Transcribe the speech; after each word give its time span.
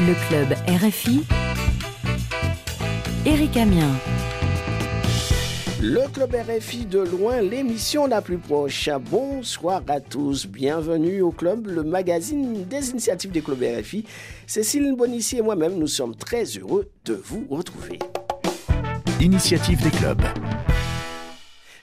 Le 0.00 0.14
club 0.26 0.52
RFI. 0.66 1.22
Eric 3.24 3.56
Amien. 3.56 3.92
Le 5.80 6.00
Club 6.12 6.34
RFI 6.34 6.86
de 6.86 6.98
loin, 6.98 7.40
l'émission 7.40 8.08
la 8.08 8.20
plus 8.20 8.38
proche. 8.38 8.90
Bonsoir 9.08 9.82
à 9.86 10.00
tous, 10.00 10.48
bienvenue 10.48 11.20
au 11.20 11.30
Club, 11.30 11.68
le 11.68 11.84
magazine 11.84 12.64
des 12.64 12.90
initiatives 12.90 13.30
des 13.30 13.40
clubs 13.40 13.62
RFI. 13.62 14.04
Cécile 14.48 14.96
Bonissi 14.96 15.38
et 15.38 15.42
moi-même, 15.42 15.78
nous 15.78 15.86
sommes 15.86 16.16
très 16.16 16.42
heureux 16.42 16.90
de 17.04 17.14
vous 17.14 17.46
retrouver. 17.48 18.00
Initiative 19.20 19.80
des 19.80 19.90
clubs. 19.90 20.22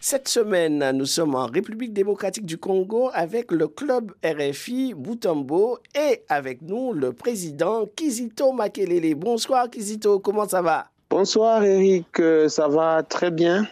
Cette 0.04 0.30
semaine, 0.30 0.94
nous 0.96 1.06
sommes 1.06 1.36
en 1.36 1.46
République 1.46 1.94
démocratique 1.94 2.48
du 2.48 2.58
Congo 2.58 3.12
avec 3.14 3.52
le 3.52 3.68
club 3.68 4.12
RFI 4.26 4.96
Boutambo 4.96 5.78
et 5.94 6.24
avec 6.28 6.64
nous 6.64 6.92
le 6.92 7.14
président 7.14 7.86
Kizito 7.96 8.52
Makelele. 8.52 9.14
Bonsoir 9.14 9.70
Kizito, 9.70 10.18
comment 10.18 10.48
ça 10.48 10.64
va? 10.64 10.88
Bonsoir 11.08 11.64
Eric, 11.64 12.20
euh, 12.20 12.50
ça 12.50 12.68
va 12.68 13.04
très 13.04 13.30
bien. 13.30 13.68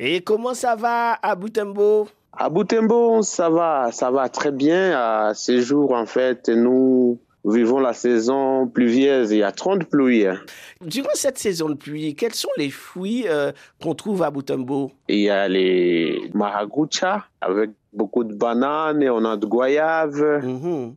Et 0.00 0.20
comment 0.22 0.52
ça 0.52 0.74
va 0.74 1.12
à 1.22 1.36
Boutembo 1.36 2.08
À 2.32 2.48
Boutembo, 2.50 3.22
ça 3.22 3.48
va, 3.48 3.92
ça 3.92 4.10
va 4.10 4.28
très 4.28 4.50
bien. 4.50 4.98
À 4.98 5.32
ces 5.32 5.62
jours, 5.62 5.92
en 5.92 6.06
fait, 6.06 6.48
nous 6.48 7.20
vivons 7.44 7.80
la 7.80 7.92
saison 7.92 8.66
pluvieuse. 8.66 9.32
Il 9.32 9.38
y 9.38 9.42
a 9.42 9.52
30 9.52 9.84
pluies. 9.84 10.26
Durant 10.80 11.14
cette 11.14 11.38
saison 11.38 11.68
de 11.68 11.74
pluie, 11.74 12.14
quels 12.14 12.34
sont 12.34 12.50
les 12.56 12.70
fruits 12.70 13.24
euh, 13.28 13.52
qu'on 13.82 13.94
trouve 13.94 14.22
à 14.22 14.30
Boutembo 14.30 14.92
Il 15.08 15.20
y 15.20 15.30
a 15.30 15.48
les 15.48 16.30
maragucha 16.34 17.26
avec 17.40 17.70
beaucoup 17.92 18.24
de 18.24 18.34
bananes 18.34 19.02
et 19.02 19.10
on 19.10 19.24
a 19.24 19.36
de 19.36 19.46
goyaves. 19.46 20.40
Mhm. 20.42 20.94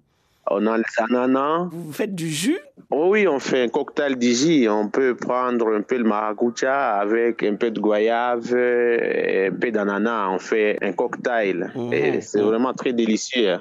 On 0.50 0.68
a 0.68 0.78
les 0.78 0.84
ananas. 0.98 1.70
Vous 1.72 1.92
faites 1.92 2.14
du 2.14 2.30
jus? 2.30 2.60
Oh 2.92 3.08
oui, 3.10 3.28
on 3.28 3.40
fait 3.40 3.64
un 3.64 3.68
cocktail 3.68 4.16
d'Iji. 4.16 4.68
On 4.70 4.90
peut 4.90 5.16
prendre 5.16 5.74
un 5.74 5.82
peu 5.82 5.98
de 5.98 6.04
maracucha 6.04 6.98
avec 6.98 7.42
un 7.42 7.56
peu 7.56 7.72
de 7.72 7.80
goyave 7.80 8.56
et 8.56 9.48
un 9.48 9.56
peu 9.56 9.72
d'ananas. 9.72 10.30
On 10.30 10.38
fait 10.38 10.78
un 10.84 10.92
cocktail. 10.92 11.72
Mhm. 11.76 11.94
Et 11.94 12.22
c'est 12.22 12.42
vraiment 12.42 12.74
très 12.74 12.94
délicieux. 12.94 13.58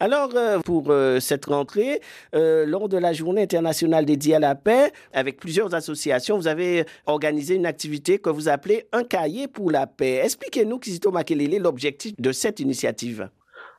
Alors, 0.00 0.30
euh, 0.34 0.60
pour 0.60 0.90
euh, 0.90 1.18
cette 1.18 1.46
rentrée, 1.46 2.00
euh, 2.34 2.66
lors 2.66 2.88
de 2.88 2.98
la 2.98 3.12
journée 3.14 3.42
internationale 3.42 4.04
dédiée 4.04 4.34
à 4.34 4.38
la 4.38 4.54
paix, 4.54 4.92
avec 5.14 5.40
plusieurs 5.40 5.74
associations, 5.74 6.36
vous 6.36 6.46
avez 6.46 6.84
organisé 7.06 7.54
une 7.54 7.66
activité 7.66 8.18
que 8.18 8.28
vous 8.30 8.48
appelez 8.48 8.86
Un 8.92 9.02
cahier 9.02 9.48
pour 9.48 9.70
la 9.70 9.86
paix. 9.86 10.20
Expliquez-nous, 10.22 10.78
Kizito 10.78 11.10
Makelele, 11.10 11.58
l'objectif 11.58 12.12
de 12.20 12.32
cette 12.32 12.60
initiative. 12.60 13.30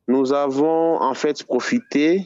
Nous 0.08 0.34
avons 0.34 1.00
en 1.00 1.14
fait 1.14 1.44
profité 1.44 2.26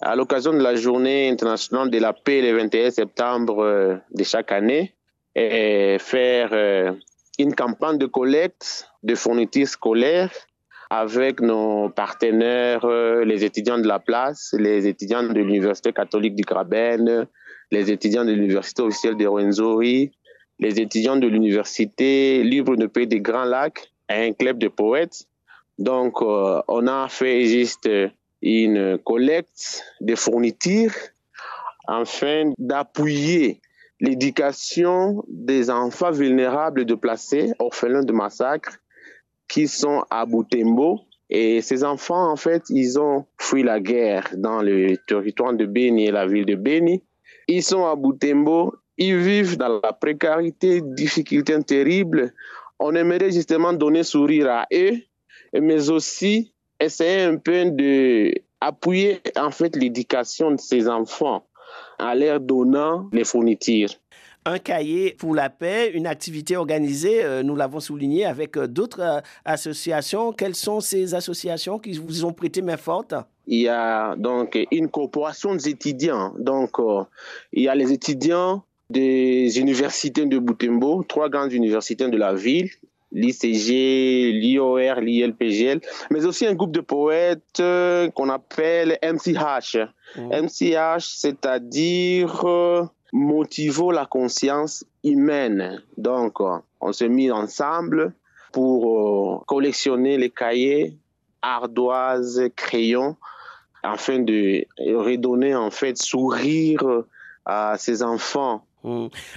à 0.00 0.16
l'occasion 0.16 0.52
de 0.52 0.62
la 0.62 0.74
journée 0.74 1.28
internationale 1.28 1.90
de 1.90 1.98
la 1.98 2.12
paix 2.12 2.42
le 2.42 2.56
21 2.56 2.90
septembre 2.90 3.62
euh, 3.62 3.96
de 4.12 4.24
chaque 4.24 4.52
année 4.52 4.94
et 5.34 5.96
faire 5.98 6.50
euh, 6.52 6.92
une 7.38 7.54
campagne 7.54 7.98
de 7.98 8.06
collecte 8.06 8.88
de 9.02 9.14
fournitures 9.14 9.68
scolaires 9.68 10.32
avec 10.88 11.40
nos 11.40 11.90
partenaires, 11.90 12.84
euh, 12.84 13.24
les 13.24 13.44
étudiants 13.44 13.78
de 13.78 13.88
la 13.88 13.98
place, 13.98 14.54
les 14.56 14.86
étudiants 14.86 15.22
de 15.22 15.32
l'Université 15.32 15.92
catholique 15.92 16.36
du 16.36 16.44
Graben, 16.44 17.26
les 17.70 17.90
étudiants 17.90 18.24
de 18.24 18.32
l'Université 18.32 18.82
officielle 18.82 19.16
de 19.16 19.26
Rwenzori, 19.26 20.12
les 20.58 20.80
étudiants 20.80 21.16
de 21.16 21.26
l'Université 21.26 22.42
libre 22.44 22.76
de 22.76 22.86
pays 22.86 23.06
des 23.06 23.20
Grands 23.20 23.44
Lacs 23.44 23.90
un 24.08 24.32
club 24.32 24.58
de 24.58 24.68
poètes. 24.68 25.26
Donc, 25.78 26.22
euh, 26.22 26.62
on 26.68 26.86
a 26.86 27.08
fait 27.08 27.44
juste 27.44 27.88
une 28.46 28.98
collecte 28.98 29.82
de 30.00 30.14
fournitures 30.14 30.94
afin 31.88 32.52
d'appuyer 32.58 33.60
l'éducation 34.00 35.24
des 35.28 35.70
enfants 35.70 36.12
vulnérables 36.12 36.84
déplacés, 36.84 37.52
orphelins 37.58 38.04
de 38.04 38.12
massacre, 38.12 38.78
qui 39.48 39.68
sont 39.68 40.04
à 40.10 40.26
Boutembo. 40.26 41.00
Et 41.28 41.60
ces 41.60 41.82
enfants, 41.82 42.30
en 42.30 42.36
fait, 42.36 42.62
ils 42.68 43.00
ont 43.00 43.24
fui 43.38 43.62
la 43.62 43.80
guerre 43.80 44.28
dans 44.36 44.62
le 44.62 44.96
territoire 45.08 45.54
de 45.54 45.66
Beni 45.66 46.06
et 46.06 46.12
la 46.12 46.26
ville 46.26 46.46
de 46.46 46.54
Beni. 46.54 47.02
Ils 47.48 47.62
sont 47.62 47.84
à 47.84 47.96
Boutembo, 47.96 48.74
ils 48.96 49.16
vivent 49.16 49.56
dans 49.56 49.80
la 49.82 49.92
précarité, 49.92 50.82
difficultés 50.82 51.60
terribles. 51.64 52.32
On 52.78 52.94
aimerait 52.94 53.32
justement 53.32 53.72
donner 53.72 54.04
sourire 54.04 54.50
à 54.50 54.66
eux, 54.72 54.98
mais 55.52 55.90
aussi 55.90 56.52
essayer 56.80 57.22
un 57.22 57.36
peu 57.36 57.70
de 57.70 58.32
appuyer 58.60 59.20
en 59.36 59.50
fait 59.50 59.76
l'éducation 59.76 60.50
de 60.50 60.60
ces 60.60 60.88
enfants 60.88 61.46
en 61.98 62.14
leur 62.14 62.40
donnant 62.40 63.08
les 63.12 63.24
fournitures. 63.24 63.90
Un 64.48 64.60
cahier 64.60 65.16
pour 65.18 65.34
la 65.34 65.50
paix, 65.50 65.90
une 65.92 66.06
activité 66.06 66.56
organisée, 66.56 67.24
euh, 67.24 67.42
nous 67.42 67.56
l'avons 67.56 67.80
souligné, 67.80 68.24
avec 68.24 68.56
euh, 68.56 68.68
d'autres 68.68 69.00
euh, 69.00 69.20
associations. 69.44 70.32
Quelles 70.32 70.54
sont 70.54 70.78
ces 70.78 71.16
associations 71.16 71.80
qui 71.80 71.94
vous 71.94 72.24
ont 72.24 72.32
prêté 72.32 72.62
main 72.62 72.76
forte? 72.76 73.12
Il 73.48 73.62
y 73.62 73.68
a 73.68 74.14
donc 74.14 74.56
une 74.70 74.88
corporation 74.88 75.56
des 75.56 75.70
étudiants. 75.70 76.32
Donc, 76.38 76.76
il 77.52 77.64
y 77.64 77.68
a 77.68 77.74
les 77.74 77.92
étudiants 77.92 78.62
des 78.88 79.58
universités 79.58 80.26
de 80.26 80.38
Boutembo, 80.38 81.02
trois 81.02 81.28
grandes 81.28 81.52
universités 81.52 82.08
de 82.08 82.16
la 82.16 82.34
ville, 82.34 82.70
l'ICG, 83.12 84.32
l'IOR, 84.32 85.00
l'ILPGL, 85.00 85.80
mais 86.10 86.24
aussi 86.24 86.46
un 86.46 86.54
groupe 86.54 86.72
de 86.72 86.80
poètes 86.80 87.60
euh, 87.60 88.10
qu'on 88.10 88.28
appelle 88.28 88.98
MCH. 89.02 89.78
MCH, 90.16 91.00
c'est-à-dire 91.00 92.44
euh, 92.44 92.84
motivons 93.12 93.90
la 93.90 94.06
conscience 94.06 94.84
humaine. 95.04 95.82
Donc, 95.96 96.40
on 96.80 96.92
s'est 96.92 97.08
mis 97.08 97.30
ensemble 97.30 98.12
pour 98.52 99.38
euh, 99.38 99.44
collectionner 99.46 100.18
les 100.18 100.30
cahiers, 100.30 100.96
ardoises, 101.42 102.42
crayons, 102.56 103.16
afin 103.82 104.18
de 104.18 104.64
redonner 104.78 105.54
en 105.54 105.70
fait 105.70 105.96
sourire 105.96 107.04
à 107.44 107.76
ces 107.78 108.02
enfants 108.02 108.65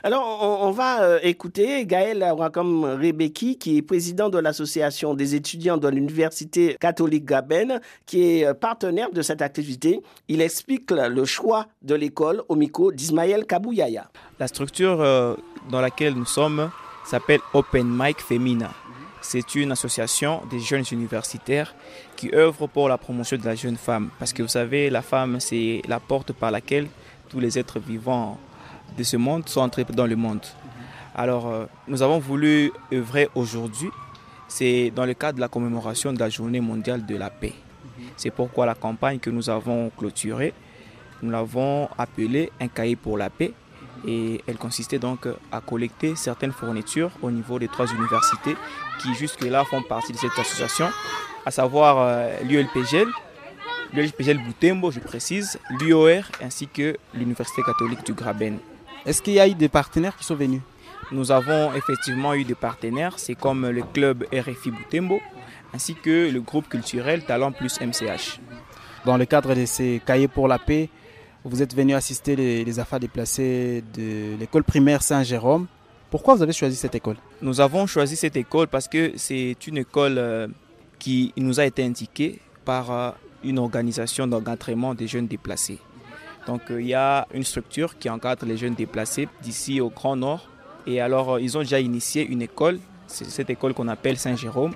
Alors, 0.03 0.59
on, 0.61 0.71
va 0.71 1.03
euh, 1.03 1.19
écouter 1.21 1.85
Gaël 1.85 2.25
Wakam 2.37 2.83
Rebeki, 2.85 3.57
qui 3.57 3.77
est 3.77 3.81
président 3.81 4.29
de 4.29 4.37
l'association 4.37 5.13
des 5.13 5.35
étudiants 5.35 5.77
de 5.77 5.87
l'Université 5.87 6.75
catholique 6.79 7.25
Gaben, 7.25 7.79
qui 8.05 8.23
est 8.23 8.45
euh, 8.45 8.53
partenaire 8.53 9.11
de 9.11 9.21
cette 9.21 9.41
activité. 9.41 10.01
Il 10.27 10.41
explique 10.41 10.91
le 10.91 11.19
le 11.19 11.25
choix 11.25 11.67
de 11.81 11.95
l'école 11.95 12.43
au 12.47 12.55
micro 12.55 12.91
d'Ismaël 12.91 13.45
Kabouyaya. 13.45 14.09
La 14.39 14.47
structure 14.47 15.01
euh, 15.01 15.35
dans 15.69 15.81
laquelle 15.81 16.13
nous 16.13 16.25
sommes 16.25 16.69
s'appelle 17.05 17.41
Open 17.53 17.87
Mic 17.87 18.19
Femina. 18.21 18.71
C'est 19.21 19.55
une 19.55 19.73
association 19.73 20.41
des 20.49 20.59
jeunes 20.59 20.85
universitaires 20.93 21.75
qui 22.15 22.33
œuvre 22.33 22.67
pour 22.67 22.87
la 22.87 22.97
promotion 22.97 23.35
de 23.35 23.45
la 23.45 23.55
jeune 23.55 23.75
femme. 23.75 24.11
Parce 24.17 24.31
que 24.31 24.41
vous 24.41 24.47
savez, 24.47 24.89
la 24.89 25.01
femme, 25.01 25.41
c'est 25.41 25.81
la 25.87 25.99
porte 25.99 26.31
par 26.31 26.51
laquelle 26.51 26.87
tous 27.29 27.41
les 27.41 27.59
êtres 27.59 27.79
vivants 27.79 28.39
de 28.97 29.03
ce 29.03 29.17
monde 29.17 29.47
sont 29.47 29.61
entrés 29.61 29.85
dans 29.85 30.05
le 30.07 30.15
monde. 30.15 30.41
Alors, 31.15 31.47
euh, 31.47 31.65
nous 31.87 32.01
avons 32.01 32.19
voulu 32.19 32.71
œuvrer 32.93 33.29
aujourd'hui. 33.35 33.89
C'est 34.47 34.91
dans 34.95 35.05
le 35.05 35.13
cadre 35.13 35.35
de 35.35 35.41
la 35.41 35.47
commémoration 35.47 36.13
de 36.13 36.19
la 36.19 36.29
journée 36.29 36.59
mondiale 36.59 37.05
de 37.05 37.15
la 37.15 37.29
paix. 37.29 37.53
C'est 38.15 38.31
pourquoi 38.31 38.65
la 38.65 38.75
campagne 38.75 39.19
que 39.19 39.29
nous 39.29 39.49
avons 39.49 39.91
clôturée, 39.97 40.53
nous 41.21 41.29
l'avons 41.29 41.89
appelée 41.97 42.51
Un 42.59 42.67
cahier 42.67 42.95
pour 42.95 43.17
la 43.17 43.29
paix. 43.29 43.53
Et 44.07 44.41
elle 44.47 44.55
consistait 44.57 44.97
donc 44.97 45.27
à 45.51 45.59
collecter 45.59 46.15
certaines 46.15 46.53
fournitures 46.53 47.11
au 47.21 47.29
niveau 47.31 47.59
des 47.59 47.67
trois 47.67 47.85
universités 47.87 48.55
qui 49.01 49.13
jusque-là 49.13 49.65
font 49.65 49.81
partie 49.83 50.13
de 50.13 50.17
cette 50.17 50.37
association, 50.39 50.87
à 51.45 51.51
savoir 51.51 51.97
euh, 51.99 52.29
l'ULPGL, 52.43 53.07
l'ULPGL 53.93 54.37
Boutembo, 54.45 54.91
je 54.91 54.99
précise, 55.01 55.59
l'UOR 55.81 56.23
ainsi 56.41 56.67
que 56.67 56.95
l'Université 57.13 57.61
catholique 57.61 58.05
du 58.05 58.13
Graben. 58.13 58.57
Est-ce 59.05 59.21
qu'il 59.21 59.33
y 59.33 59.39
a 59.39 59.47
eu 59.47 59.55
des 59.55 59.69
partenaires 59.69 60.15
qui 60.17 60.23
sont 60.23 60.35
venus? 60.35 60.61
Nous 61.11 61.31
avons 61.31 61.73
effectivement 61.73 62.33
eu 62.33 62.43
des 62.43 62.55
partenaires, 62.55 63.13
c'est 63.17 63.35
comme 63.35 63.67
le 63.67 63.81
club 63.81 64.25
RFI 64.31 64.71
Boutembo 64.71 65.19
ainsi 65.73 65.95
que 65.95 66.29
le 66.31 66.41
groupe 66.41 66.67
culturel 66.67 67.23
Talent 67.23 67.51
Plus 67.51 67.79
MCH. 67.79 68.39
Dans 69.05 69.17
le 69.17 69.25
cadre 69.25 69.53
de 69.55 69.65
ces 69.65 70.01
cahiers 70.05 70.27
pour 70.27 70.47
la 70.47 70.59
paix, 70.59 70.89
vous 71.43 71.61
êtes 71.61 71.75
venu 71.75 71.93
assister 71.93 72.35
les, 72.35 72.65
les 72.65 72.79
affaires 72.79 72.99
déplacées 72.99 73.83
de 73.93 74.35
l'école 74.39 74.63
primaire 74.63 75.01
Saint-Jérôme. 75.01 75.67
Pourquoi 76.09 76.35
vous 76.35 76.43
avez 76.43 76.53
choisi 76.53 76.75
cette 76.75 76.95
école? 76.95 77.17
Nous 77.41 77.61
avons 77.61 77.85
choisi 77.87 78.15
cette 78.15 78.35
école 78.35 78.67
parce 78.67 78.87
que 78.87 79.13
c'est 79.15 79.55
une 79.67 79.77
école 79.77 80.17
euh, 80.17 80.47
qui 80.97 81.33
nous 81.37 81.59
a 81.59 81.65
été 81.65 81.83
indiquée 81.83 82.39
par 82.65 82.91
euh, 82.91 83.11
une 83.43 83.59
organisation 83.59 84.27
d'encadrement 84.27 84.95
des 84.95 85.07
jeunes 85.07 85.27
déplacés. 85.27 85.79
Donc 86.47 86.71
euh, 86.71 86.81
il 86.81 86.87
y 86.87 86.93
a 86.93 87.27
une 87.33 87.43
structure 87.43 87.97
qui 87.97 88.09
encadre 88.09 88.45
les 88.45 88.57
jeunes 88.57 88.75
déplacés 88.75 89.27
d'ici 89.41 89.81
au 89.81 89.89
Grand 89.89 90.15
Nord. 90.15 90.47
Et 90.87 91.01
alors 91.01 91.33
euh, 91.33 91.41
ils 91.41 91.57
ont 91.57 91.61
déjà 91.61 91.79
initié 91.79 92.25
une 92.25 92.41
école, 92.41 92.79
c'est 93.07 93.29
cette 93.29 93.49
école 93.49 93.73
qu'on 93.73 93.87
appelle 93.87 94.17
Saint-Jérôme, 94.17 94.73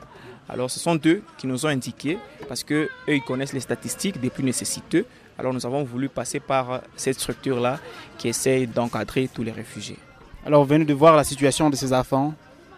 Alors 0.49 0.69
ce 0.69 0.79
sont 0.79 0.99
eux 1.05 1.23
qui 1.37 1.47
nous 1.47 1.65
ont 1.65 1.69
indiqué, 1.69 2.17
parce 2.47 2.63
qu'eux, 2.63 2.89
ils 3.07 3.21
connaissent 3.21 3.53
les 3.53 3.61
statistiques 3.61 4.19
des 4.19 4.29
plus 4.29 4.43
nécessiteux. 4.43 5.05
Alors 5.37 5.53
nous 5.53 5.65
avons 5.65 5.83
voulu 5.83 6.09
passer 6.09 6.39
par 6.39 6.81
cette 6.95 7.19
structure-là 7.19 7.79
qui 8.17 8.27
essaye 8.27 8.67
d'encadrer 8.67 9.29
tous 9.33 9.43
les 9.43 9.51
réfugiés. 9.51 9.97
Alors 10.45 10.63
vous 10.63 10.69
venez 10.69 10.85
de 10.85 10.93
voir 10.93 11.15
la 11.15 11.23
situation 11.23 11.69
de 11.69 11.75
ces 11.75 11.93
enfants. 11.93 12.33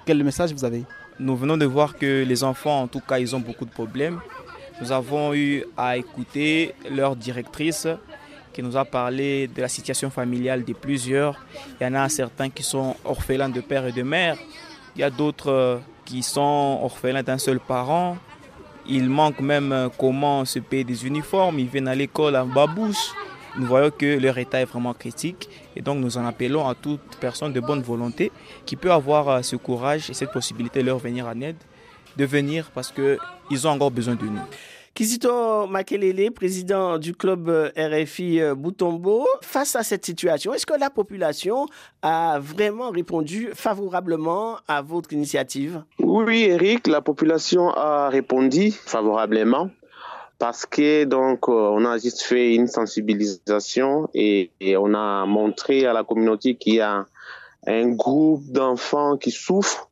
Quel 0.06 0.24
message 0.24 0.54
vous 0.54 0.64
avez? 0.64 0.84
Nous 1.20 1.36
venons 1.36 1.58
de 1.58 1.66
voir 1.66 1.98
que 1.98 2.24
les 2.24 2.44
enfants, 2.44 2.84
en 2.84 2.88
tout 2.88 3.00
cas, 3.00 3.18
ils 3.20 3.36
ont 3.36 3.40
beaucoup 3.40 3.66
de 3.66 3.72
problèmes. 3.72 4.20
Nous 4.81 4.92
avons 4.92 5.34
eu 5.34 5.66
à 5.76 5.98
écouter 5.98 6.76
leur 6.92 7.16
directrice 7.16 7.88
qui 8.56 8.63
nous 8.63 8.78
a 8.78 8.86
parlé 8.86 9.50
de 9.50 9.62
la 9.62 9.68
situation 9.68 10.10
familiale 10.10 10.63
de 10.63 10.72
plusieurs. 10.72 11.36
Il 11.80 11.84
y 11.84 11.88
en 11.88 11.94
a 11.94 12.07
certains 12.07 12.50
qui 12.50 12.63
sont 12.63 12.96
orphelins 13.04 13.50
de 13.50 13.60
père 13.60 13.86
et 13.86 13.92
de 13.92 14.02
mère. 14.02 14.38
Il 14.96 15.02
y 15.02 15.04
a 15.04 15.10
d'autres 15.10 15.52
euh, 15.52 15.78
qui 16.06 16.24
sont 16.24 16.80
orphelins 16.81 17.22
d'un 17.22 17.38
seul 17.38 17.60
parent. 17.60 18.18
Il 18.88 19.10
manque 19.10 19.42
même 19.42 19.74
euh, 19.74 19.90
comment 19.98 20.46
se 20.46 20.60
payer 20.60 20.86
des 20.86 21.06
uniformes. 21.06 21.60
Ils 21.60 21.68
viennent 21.68 21.90
à 21.90 21.96
l'école 21.96 22.38
en 22.38 22.46
babouche. 22.46 23.12
Nous 23.57 23.66
voyons 23.66 23.92
que 23.92 24.18
leur 24.18 24.38
état 24.38 24.62
est 24.62 24.66
vraiment 24.74 24.94
critique 24.94 25.50
et 25.75 25.81
donc 25.81 26.00
nous 26.00 26.18
en 26.18 26.25
appelons 26.25 26.66
à 26.66 26.75
toute 26.75 27.02
personne 27.19 27.52
de 27.52 27.60
bonne 27.60 27.81
volonté 27.81 28.31
qui 28.66 28.78
peut 28.78 28.92
avoir 28.94 29.28
euh, 29.28 29.42
ce 29.42 29.57
courage 29.57 30.10
et 30.10 30.13
cette 30.13 30.31
possibilité 30.31 30.80
de 30.80 30.86
leur 30.86 31.00
venir 31.00 31.28
en 31.28 31.42
aide, 31.42 31.57
de 32.16 32.24
venir 32.24 32.72
parce 32.74 32.94
qu'ils 32.94 33.68
ont 33.68 33.72
encore 33.72 33.92
besoin 33.92 34.16
de 34.16 34.24
nous. 34.24 34.48
Kizito 34.95 35.68
Makelele, 35.68 36.31
président 36.31 36.97
du 36.97 37.13
club 37.13 37.50
euh, 37.50 37.69
RFI 37.75 38.39
euh, 38.39 38.56
Boutombo, 38.56 39.27
face 39.42 39.75
à 39.75 39.83
cette 39.83 40.06
situation, 40.06 40.53
est-ce 40.53 40.65
que 40.65 40.80
la 40.80 40.89
population 40.89 41.65
a 42.01 42.39
vraiment 42.39 42.92
répondu 42.92 43.50
favorablement 43.53 44.56
à 44.69 44.81
votre 44.81 45.12
initiative? 45.12 45.83
Oui, 46.00 46.44
Eric, 46.44 46.88
la 46.88 47.01
population 47.01 47.71
a 47.71 48.07
répondu 48.07 48.71
favorablement 48.71 49.69
parce 50.39 50.65
que 50.65 51.03
donc 51.03 51.50
euh, 51.50 51.51
on 51.51 51.83
a 51.83 51.97
juste 51.97 52.21
fait 52.21 52.56
une 52.56 52.68
sensibilisation 52.68 54.07
et, 54.13 54.51
et 54.62 54.77
on 54.77 54.94
a 54.94 55.25
montré 55.25 55.86
à 55.86 55.92
la 55.92 56.06
communauté 56.06 56.56
qu'il 56.56 56.75
y 56.75 56.80
a 56.80 57.06
un 57.68 57.90
groupe 57.90 58.44
d'enfants 58.52 59.18
qui 59.18 59.32
souffrent 59.32 59.90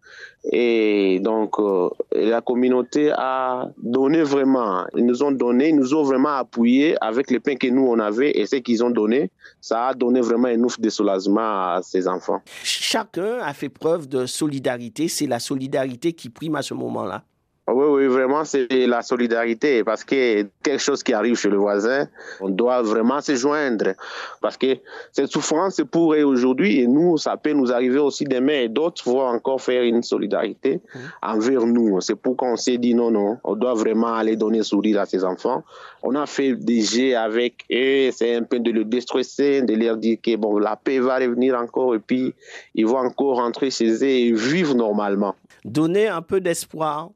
et 0.51 1.19
donc, 1.21 1.57
euh, 1.57 1.89
la 2.11 2.41
communauté 2.41 3.11
a 3.15 3.69
donné 3.77 4.23
vraiment, 4.23 4.85
ils 4.93 5.05
nous 5.05 5.23
ont 5.23 5.31
donné, 5.31 5.69
ils 5.69 5.75
nous 5.75 5.93
ont 5.93 6.03
vraiment 6.03 6.35
appuyé 6.35 6.95
avec 6.99 7.31
les 7.31 7.39
pains 7.39 7.55
que 7.55 7.67
nous 7.67 7.87
on 7.87 7.97
avait 7.99 8.31
et 8.37 8.45
ce 8.45 8.57
qu'ils 8.57 8.83
ont 8.83 8.89
donné. 8.89 9.31
Ça 9.61 9.87
a 9.87 9.93
donné 9.93 10.19
vraiment 10.19 10.49
un 10.49 10.61
ouf 10.61 10.79
de 10.79 10.89
soulagement 10.89 11.39
à 11.39 11.79
ces 11.81 12.09
enfants. 12.09 12.41
Chacun 12.63 13.37
a 13.41 13.53
fait 13.53 13.69
preuve 13.69 14.09
de 14.09 14.25
solidarité. 14.25 15.07
C'est 15.07 15.27
la 15.27 15.39
solidarité 15.39 16.11
qui 16.11 16.29
prime 16.29 16.55
à 16.55 16.61
ce 16.61 16.73
moment-là. 16.73 17.23
Oui, 17.65 17.85
oui, 17.87 18.07
vraiment, 18.07 18.43
c'est 18.43 18.67
la 18.87 19.01
solidarité 19.01 19.85
parce 19.85 20.03
que 20.03 20.43
quelque 20.61 20.81
chose 20.81 21.01
qui 21.01 21.13
arrive 21.13 21.37
chez 21.37 21.49
le 21.49 21.55
voisin, 21.55 22.09
on 22.41 22.49
doit 22.49 22.81
vraiment 22.81 23.21
se 23.21 23.35
joindre 23.35 23.93
parce 24.41 24.57
que 24.57 24.77
cette 25.13 25.27
souffrance, 25.27 25.75
c'est 25.75 25.85
pour 25.85 26.13
eux 26.13 26.23
aujourd'hui 26.23 26.81
et 26.81 26.87
nous, 26.87 27.17
ça 27.17 27.37
peut 27.37 27.53
nous 27.53 27.71
arriver 27.71 27.99
aussi 27.99 28.25
demain 28.25 28.63
et 28.63 28.67
d'autres 28.67 29.09
vont 29.09 29.21
encore 29.21 29.61
faire 29.61 29.83
une 29.83 30.03
solidarité 30.03 30.81
mmh. 30.93 30.99
envers 31.21 31.65
nous. 31.65 32.01
C'est 32.01 32.15
pour 32.15 32.35
qu'on 32.35 32.57
s'est 32.57 32.77
dit 32.77 32.93
non, 32.93 33.11
non, 33.11 33.37
on 33.45 33.55
doit 33.55 33.75
vraiment 33.75 34.13
aller 34.13 34.35
donner 34.35 34.61
sourire 34.61 34.99
à 34.99 35.05
ces 35.05 35.23
enfants. 35.23 35.63
On 36.03 36.15
a 36.15 36.25
fait 36.25 36.55
des 36.55 36.81
jets 36.81 37.15
avec 37.15 37.63
eux, 37.71 38.11
c'est 38.11 38.35
un 38.35 38.43
peu 38.43 38.59
de 38.59 38.71
le 38.71 38.83
déstresser, 38.83 39.61
de 39.61 39.73
leur 39.73 39.95
dire 39.95 40.17
que 40.21 40.35
bon, 40.35 40.57
la 40.57 40.75
paix 40.75 40.99
va 40.99 41.15
revenir 41.15 41.57
encore 41.57 41.95
et 41.95 41.99
puis 41.99 42.33
ils 42.75 42.85
vont 42.85 42.97
encore 42.97 43.37
rentrer 43.37 43.71
chez 43.71 43.89
eux 43.89 44.03
et 44.03 44.33
vivre 44.33 44.75
normalement. 44.75 45.35
Donner 45.63 46.09
un 46.09 46.21
peu 46.21 46.41
d'espoir 46.41 47.11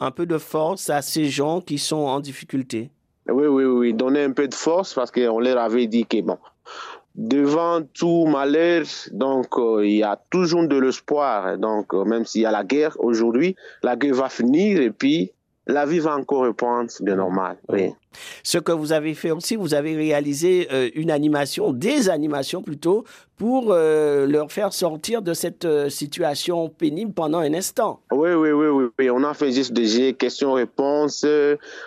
un 0.00 0.10
peu 0.10 0.26
de 0.26 0.38
force 0.38 0.90
à 0.90 1.02
ces 1.02 1.26
gens 1.26 1.60
qui 1.60 1.78
sont 1.78 1.96
en 1.96 2.20
difficulté. 2.20 2.90
Oui, 3.28 3.46
oui, 3.46 3.64
oui, 3.64 3.92
donner 3.92 4.24
un 4.24 4.32
peu 4.32 4.48
de 4.48 4.54
force 4.54 4.94
parce 4.94 5.10
qu'on 5.10 5.38
leur 5.40 5.58
avait 5.58 5.86
dit 5.86 6.06
que 6.06 6.20
bon, 6.22 6.38
devant 7.14 7.82
tout 7.82 8.26
malheur, 8.26 8.86
donc 9.10 9.58
euh, 9.58 9.84
il 9.84 9.96
y 9.96 10.02
a 10.02 10.18
toujours 10.30 10.66
de 10.66 10.78
l'espoir. 10.78 11.58
Donc 11.58 11.92
euh, 11.92 12.04
même 12.04 12.24
s'il 12.24 12.42
y 12.42 12.46
a 12.46 12.50
la 12.50 12.64
guerre 12.64 12.96
aujourd'hui, 13.00 13.56
la 13.82 13.96
guerre 13.96 14.14
va 14.14 14.28
finir 14.28 14.80
et 14.80 14.90
puis 14.90 15.32
la 15.68 15.84
vie 15.84 15.98
va 15.98 16.16
encore 16.16 16.40
reprendre 16.40 16.90
de 17.00 17.12
normal. 17.12 17.58
Oui. 17.68 17.92
Ce 18.42 18.58
que 18.58 18.72
vous 18.72 18.92
avez 18.92 19.14
fait 19.14 19.30
aussi, 19.30 19.54
vous 19.54 19.74
avez 19.74 19.94
réalisé 19.94 20.66
euh, 20.72 20.88
une 20.94 21.10
animation, 21.10 21.72
des 21.72 22.08
animations 22.08 22.62
plutôt, 22.62 23.04
pour 23.36 23.66
euh, 23.68 24.26
leur 24.26 24.50
faire 24.50 24.72
sortir 24.72 25.20
de 25.20 25.34
cette 25.34 25.66
euh, 25.66 25.90
situation 25.90 26.70
pénible 26.70 27.12
pendant 27.12 27.38
un 27.38 27.52
instant. 27.52 28.00
Oui, 28.10 28.30
oui, 28.30 28.50
oui, 28.50 28.88
oui. 28.98 29.10
On 29.10 29.22
a 29.24 29.34
fait 29.34 29.52
juste 29.52 29.74
des 29.74 30.14
questions-réponses. 30.14 31.26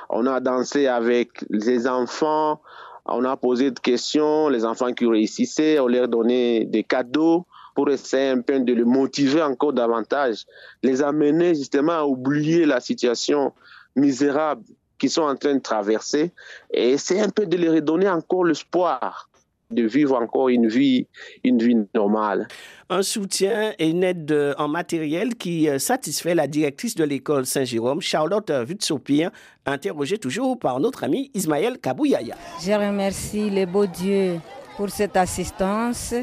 On 0.10 0.28
a 0.28 0.40
dansé 0.40 0.86
avec 0.86 1.44
les 1.50 1.88
enfants. 1.88 2.62
On 3.06 3.26
a 3.26 3.36
posé 3.36 3.72
des 3.72 3.82
questions. 3.82 4.48
Les 4.48 4.64
enfants 4.64 4.94
qui 4.94 5.08
réussissaient, 5.08 5.80
on 5.80 5.88
leur 5.88 6.08
donnait 6.08 6.66
des 6.66 6.84
cadeaux 6.84 7.48
pour 7.74 7.90
essayer 7.90 8.30
un 8.30 8.42
peu 8.42 8.60
de 8.60 8.74
les 8.74 8.84
motiver 8.84 9.42
encore 9.42 9.74
davantage, 9.74 10.46
les 10.84 11.02
amener 11.02 11.56
justement 11.56 11.94
à 11.94 12.04
oublier 12.04 12.66
la 12.66 12.80
situation 12.80 13.54
misérable 13.96 14.64
qu'ils 14.98 15.10
sont 15.10 15.24
en 15.24 15.36
train 15.36 15.56
de 15.56 15.60
traverser 15.60 16.32
et 16.72 16.92
essayer 16.92 17.22
un 17.22 17.30
peu 17.30 17.46
de 17.46 17.58
leur 17.58 17.74
redonner 17.74 18.10
encore 18.10 18.46
l'espoir 18.46 19.28
de 19.72 19.84
vivre 19.84 20.22
encore 20.22 20.50
une 20.50 20.68
vie, 20.68 21.08
une 21.46 21.60
vie 21.60 21.78
normale. 21.96 22.50
Un 22.90 23.04
soutien 23.04 23.74
et 23.80 23.90
une 23.90 24.04
aide 24.04 24.54
en 24.58 24.68
matériel 24.68 25.36
qui 25.36 25.70
euh, 25.70 25.80
satisfait 25.80 26.36
la 26.36 26.46
directrice 26.46 26.94
de 26.96 27.06
l'école 27.06 27.46
Saint-Jérôme, 27.46 28.02
Charlotte 28.02 28.52
Vutsopir, 28.52 29.32
interrogée 29.66 30.18
toujours 30.18 30.60
par 30.60 30.82
notre 30.82 31.06
ami 31.06 31.32
Ismaël 31.34 31.80
Kabouyaya. 31.80 32.36
Je 32.62 32.74
remercie 32.74 33.50
le 33.50 33.66
beau 33.66 33.86
Dieu 33.86 34.40
pour 34.76 34.90
cette 34.90 35.16
assistance 35.16 36.14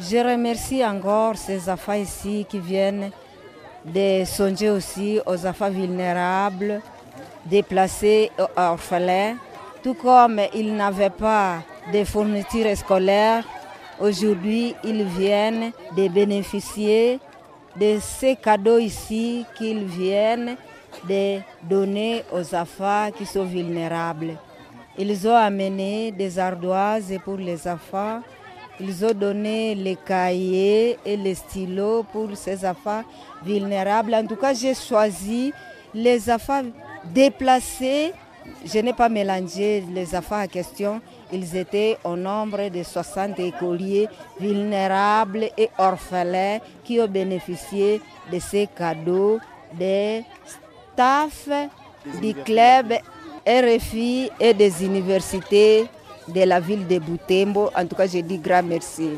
je 0.00 0.16
remercie 0.16 0.84
encore 0.84 1.36
ces 1.36 1.68
enfants 1.68 1.94
ici 1.94 2.46
qui 2.48 2.60
viennent 2.60 3.10
de 3.84 4.24
songer 4.24 4.70
aussi 4.70 5.18
aux 5.26 5.44
enfants 5.44 5.70
vulnérables, 5.70 6.80
déplacés, 7.46 8.30
orphelins. 8.56 9.36
Tout 9.82 9.94
comme 9.94 10.40
ils 10.54 10.74
n'avaient 10.74 11.10
pas 11.10 11.58
de 11.92 12.04
fournitures 12.04 12.76
scolaires, 12.76 13.44
aujourd'hui 14.00 14.74
ils 14.84 15.04
viennent 15.04 15.72
de 15.96 16.08
bénéficier 16.08 17.20
de 17.78 17.98
ces 18.00 18.36
cadeaux 18.36 18.78
ici 18.78 19.44
qu'ils 19.56 19.84
viennent 19.84 20.56
de 21.08 21.38
donner 21.62 22.24
aux 22.32 22.54
enfants 22.54 23.10
qui 23.16 23.24
sont 23.24 23.44
vulnérables. 23.44 24.36
Ils 24.98 25.28
ont 25.28 25.36
amené 25.36 26.10
des 26.10 26.38
ardoises 26.38 27.14
pour 27.24 27.36
les 27.36 27.68
enfants, 27.68 28.20
ils 28.80 29.04
ont 29.04 29.12
donné 29.12 29.74
les 29.76 29.96
cahiers 29.96 30.98
et 31.04 31.16
les 31.16 31.34
stylos 31.36 32.02
pour 32.12 32.36
ces 32.36 32.66
enfants 32.66 33.02
vulnérables. 33.44 34.14
En 34.14 34.26
tout 34.26 34.36
cas, 34.36 34.54
j'ai 34.54 34.74
choisi 34.74 35.52
les 35.94 36.30
enfants 36.30 36.62
déplacés. 37.04 38.12
Je 38.64 38.78
n'ai 38.78 38.92
pas 38.92 39.08
mélangé 39.08 39.84
les 39.92 40.14
enfants 40.14 40.42
en 40.42 40.46
question. 40.46 41.00
Ils 41.32 41.56
étaient 41.56 41.98
au 42.04 42.16
nombre 42.16 42.68
de 42.70 42.82
60 42.82 43.38
écoliers 43.40 44.08
vulnérables 44.40 45.50
et 45.56 45.68
orphelins 45.78 46.58
qui 46.84 46.98
ont 47.00 47.06
bénéficié 47.08 48.00
de 48.32 48.38
ces 48.38 48.66
cadeaux 48.66 49.38
des 49.78 50.24
staff 50.94 51.48
du 52.20 52.34
club 52.34 52.94
RFI 53.46 54.30
et 54.40 54.54
des 54.54 54.84
universités 54.84 55.86
de 56.26 56.42
la 56.42 56.60
ville 56.60 56.86
de 56.86 56.98
Boutembo. 56.98 57.70
En 57.76 57.86
tout 57.86 57.96
cas, 57.96 58.06
je 58.06 58.18
dis 58.18 58.38
grand 58.38 58.62
merci. 58.62 59.10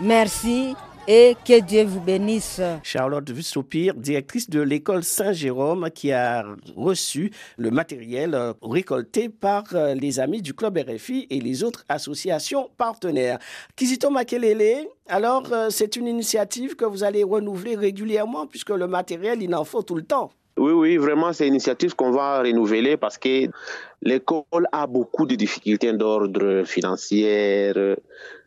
Merci 0.00 0.74
et 1.08 1.36
que 1.44 1.60
Dieu 1.60 1.84
vous 1.84 2.00
bénisse. 2.00 2.60
Charlotte 2.82 3.30
Vussopir, 3.30 3.94
directrice 3.94 4.48
de 4.48 4.60
l'école 4.60 5.02
Saint-Jérôme, 5.02 5.90
qui 5.90 6.12
a 6.12 6.44
reçu 6.76 7.32
le 7.56 7.70
matériel 7.70 8.34
euh, 8.34 8.52
récolté 8.62 9.28
par 9.28 9.64
euh, 9.74 9.94
les 9.94 10.20
amis 10.20 10.42
du 10.42 10.54
club 10.54 10.78
RFI 10.78 11.26
et 11.30 11.40
les 11.40 11.64
autres 11.64 11.84
associations 11.88 12.70
partenaires. 12.76 13.38
Kizito 13.76 14.10
Makelele, 14.10 14.86
alors 15.08 15.44
euh, 15.52 15.70
c'est 15.70 15.96
une 15.96 16.06
initiative 16.06 16.76
que 16.76 16.84
vous 16.84 17.04
allez 17.04 17.24
renouveler 17.24 17.74
régulièrement 17.74 18.46
puisque 18.46 18.70
le 18.70 18.86
matériel, 18.86 19.42
il 19.42 19.54
en 19.54 19.64
faut 19.64 19.82
tout 19.82 19.96
le 19.96 20.04
temps. 20.04 20.30
Oui, 20.58 20.72
oui, 20.72 20.96
vraiment, 20.98 21.32
c'est 21.32 21.46
une 21.46 21.54
initiative 21.54 21.94
qu'on 21.94 22.10
va 22.10 22.42
renouveler 22.42 22.96
parce 22.98 23.16
que 23.16 23.48
l'école 24.02 24.68
a 24.70 24.86
beaucoup 24.86 25.24
de 25.24 25.34
difficultés 25.34 25.92
d'ordre 25.94 26.64
financier, 26.64 27.72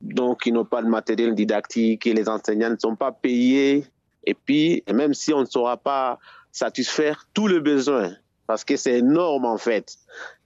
donc 0.02 0.46
ils 0.46 0.54
n'ont 0.54 0.66
pas 0.66 0.84
de 0.84 0.88
matériel 0.88 1.34
didactique 1.34 2.06
et 2.06 2.14
les 2.14 2.30
enseignants 2.30 2.70
ne 2.70 2.78
sont 2.78 2.96
pas 2.96 3.12
payés. 3.12 3.86
Et 4.24 4.36
puis, 4.36 4.84
même 4.92 5.14
si 5.14 5.34
on 5.34 5.42
ne 5.42 5.46
saura 5.46 5.78
pas 5.78 6.20
satisfaire 6.52 7.28
tous 7.34 7.48
les 7.48 7.60
besoins 7.60 8.12
parce 8.48 8.64
que 8.64 8.76
c'est 8.76 9.00
énorme 9.00 9.46
en 9.46 9.58
fait. 9.58 9.98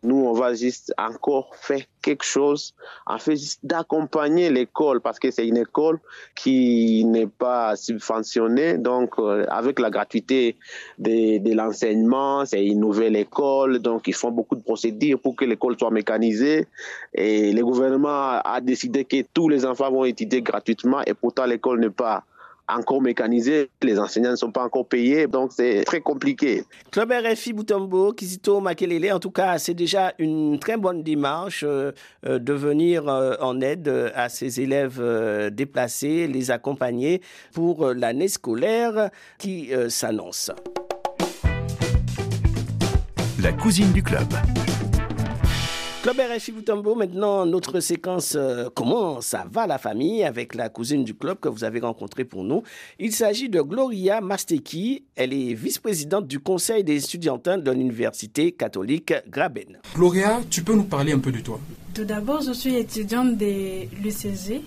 Nous, 0.01 0.15
on 0.15 0.31
va 0.31 0.53
juste 0.53 0.93
encore 0.97 1.53
faire 1.57 1.81
quelque 2.01 2.23
chose, 2.23 2.73
en 3.05 3.17
fait, 3.17 3.35
juste 3.35 3.59
d'accompagner 3.63 4.49
l'école, 4.49 5.01
parce 5.01 5.19
que 5.19 5.29
c'est 5.29 5.45
une 5.45 5.57
école 5.57 5.99
qui 6.35 7.03
n'est 7.03 7.27
pas 7.27 7.75
subventionnée. 7.75 8.77
Donc, 8.77 9.19
euh, 9.19 9.45
avec 9.49 9.77
la 9.77 9.89
gratuité 9.89 10.55
de, 10.99 11.39
de 11.39 11.53
l'enseignement, 11.53 12.45
c'est 12.45 12.65
une 12.65 12.79
nouvelle 12.79 13.17
école, 13.17 13.79
donc 13.79 14.07
ils 14.07 14.13
font 14.13 14.31
beaucoup 14.31 14.55
de 14.55 14.63
procédures 14.63 15.19
pour 15.19 15.35
que 15.35 15.43
l'école 15.43 15.77
soit 15.77 15.91
mécanisée. 15.91 16.67
Et 17.13 17.51
le 17.51 17.63
gouvernement 17.65 18.39
a 18.41 18.61
décidé 18.61 19.03
que 19.03 19.21
tous 19.33 19.49
les 19.49 19.65
enfants 19.65 19.91
vont 19.91 20.05
étudier 20.05 20.41
gratuitement, 20.41 21.01
et 21.05 21.13
pourtant 21.13 21.45
l'école 21.45 21.81
n'est 21.81 21.89
pas 21.89 22.23
encore 22.75 23.01
mécanisé, 23.01 23.69
les 23.81 23.99
enseignants 23.99 24.31
ne 24.31 24.35
sont 24.35 24.51
pas 24.51 24.63
encore 24.63 24.87
payés, 24.87 25.27
donc 25.27 25.51
c'est 25.53 25.83
très 25.83 26.01
compliqué. 26.01 26.63
Club 26.91 27.11
RFI 27.11 27.53
Boutombo, 27.53 28.13
Kizito 28.13 28.59
Makelele, 28.59 29.11
en 29.13 29.19
tout 29.19 29.31
cas, 29.31 29.57
c'est 29.57 29.73
déjà 29.73 30.13
une 30.19 30.59
très 30.59 30.77
bonne 30.77 31.03
démarche 31.03 31.63
euh, 31.67 31.91
euh, 32.25 32.39
de 32.39 32.53
venir 32.53 33.07
euh, 33.07 33.35
en 33.39 33.61
aide 33.61 34.11
à 34.15 34.29
ces 34.29 34.61
élèves 34.61 34.99
euh, 34.99 35.49
déplacés, 35.49 36.27
les 36.27 36.51
accompagner 36.51 37.21
pour 37.53 37.87
euh, 37.87 37.93
l'année 37.93 38.27
scolaire 38.27 39.09
qui 39.37 39.73
euh, 39.73 39.89
s'annonce. 39.89 40.51
La 43.41 43.53
cousine 43.53 43.91
du 43.93 44.03
club. 44.03 44.27
Club 46.11 46.25
RFI 46.27 46.53
Boutombo, 46.53 46.95
maintenant 46.95 47.45
notre 47.45 47.79
séquence 47.81 48.33
euh, 48.35 48.67
Comment 48.73 49.21
ça 49.21 49.45
va 49.51 49.67
la 49.67 49.77
famille 49.77 50.23
avec 50.23 50.55
la 50.55 50.67
cousine 50.67 51.03
du 51.03 51.13
club 51.13 51.39
que 51.39 51.49
vous 51.49 51.63
avez 51.63 51.79
rencontrée 51.81 52.25
pour 52.25 52.43
nous. 52.43 52.63
Il 52.97 53.11
s'agit 53.11 53.47
de 53.47 53.61
Gloria 53.61 54.19
Masteki. 54.19 55.03
Elle 55.15 55.33
est 55.33 55.53
vice-présidente 55.53 56.25
du 56.25 56.39
conseil 56.39 56.83
des 56.83 57.03
étudiantins 57.03 57.59
de 57.59 57.69
l'université 57.69 58.53
catholique 58.53 59.13
Graben. 59.27 59.77
Gloria, 59.93 60.41
tu 60.49 60.63
peux 60.63 60.73
nous 60.73 60.85
parler 60.85 61.11
un 61.11 61.19
peu 61.19 61.31
de 61.31 61.41
toi? 61.41 61.59
Tout 61.93 62.05
d'abord, 62.05 62.41
je 62.41 62.53
suis 62.53 62.75
étudiante 62.75 63.37
de 63.37 63.83
l'UCG, 64.01 64.63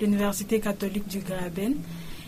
l'Université 0.00 0.58
catholique 0.58 1.06
du 1.06 1.20
Graben, 1.20 1.74